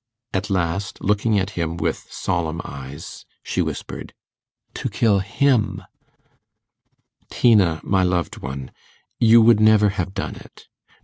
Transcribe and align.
At 0.33 0.49
last, 0.49 0.99
looking 1.03 1.37
at 1.37 1.51
him 1.51 1.77
with 1.77 2.07
solemn 2.09 2.59
eyes, 2.65 3.23
she 3.43 3.61
whispered, 3.61 4.15
'To 4.73 4.89
kill 4.89 5.19
him.' 5.19 5.83
'Tina, 7.29 7.81
my 7.83 8.01
loved 8.01 8.39
one, 8.39 8.71
you 9.19 9.43
would 9.43 9.59
never 9.59 9.89
have 9.89 10.15
done 10.15 10.37
it. 10.37 10.65